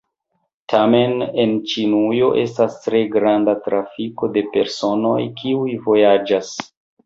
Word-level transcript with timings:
Tiam 0.71 0.95
en 1.01 1.53
Ĉinujo 1.73 2.31
estas 2.45 2.79
tre 2.87 3.03
granda 3.17 3.57
trafiko 3.69 4.33
de 4.39 4.47
personoj, 4.59 5.17
kiuj 5.43 5.81
vojaĝas. 5.89 6.55